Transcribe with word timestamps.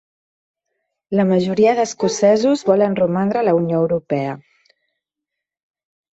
La 1.19 1.25
majoria 1.31 1.73
d'escocesos 1.79 2.65
volen 2.71 2.97
romandre 3.01 3.43
a 3.43 3.45
la 3.49 3.55
Unió 3.59 3.83
Europea 3.83 4.35